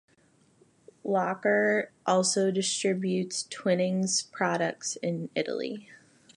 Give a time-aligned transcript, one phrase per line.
[1.05, 5.89] Loacker also distributes Twinings products in Italy.